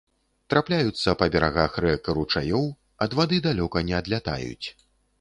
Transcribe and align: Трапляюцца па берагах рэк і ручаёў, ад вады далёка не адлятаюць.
Трапляюцца 0.53 1.13
па 1.19 1.27
берагах 1.35 1.77
рэк 1.87 2.11
і 2.13 2.17
ручаёў, 2.21 2.65
ад 3.09 3.17
вады 3.23 3.37
далёка 3.51 3.89
не 3.93 3.99
адлятаюць. 4.03 4.67